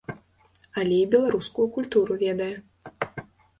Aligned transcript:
Але 0.83 0.95
і 1.01 1.09
беларускую 1.13 1.67
культуру 1.77 2.19
ведае. 2.25 2.51